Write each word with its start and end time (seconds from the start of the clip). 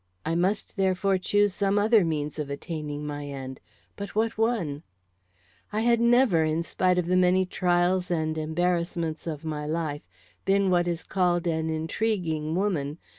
I 0.25 0.33
must, 0.33 0.77
therefore, 0.77 1.19
choose 1.19 1.53
some 1.53 1.77
other 1.77 2.03
means 2.03 2.39
of 2.39 2.49
attaining 2.49 3.05
my 3.05 3.25
end; 3.27 3.59
but 3.95 4.15
what 4.15 4.35
one? 4.35 4.81
I 5.71 5.81
had 5.81 5.99
never, 6.01 6.43
in 6.43 6.63
spite 6.63 6.97
of 6.97 7.05
the 7.05 7.15
many 7.15 7.45
trials 7.45 8.09
and 8.09 8.35
embarrassments 8.35 9.27
of 9.27 9.45
my 9.45 9.67
life, 9.67 10.09
been 10.43 10.71
what 10.71 10.87
is 10.87 11.03
called 11.03 11.45
an 11.45 11.69
intriguing 11.69 12.55
woman. 12.55 12.97